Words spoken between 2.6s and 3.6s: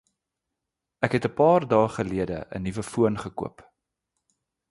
nuwe foon gekoop